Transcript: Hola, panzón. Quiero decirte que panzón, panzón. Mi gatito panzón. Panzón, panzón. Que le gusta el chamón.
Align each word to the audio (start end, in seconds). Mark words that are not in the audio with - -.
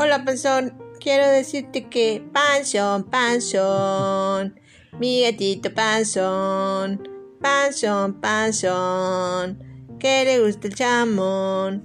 Hola, 0.00 0.24
panzón. 0.24 0.78
Quiero 1.00 1.26
decirte 1.26 1.88
que 1.88 2.24
panzón, 2.32 3.02
panzón. 3.10 4.54
Mi 5.00 5.22
gatito 5.22 5.74
panzón. 5.74 7.02
Panzón, 7.40 8.20
panzón. 8.20 9.58
Que 9.98 10.24
le 10.24 10.38
gusta 10.38 10.68
el 10.68 10.74
chamón. 10.76 11.84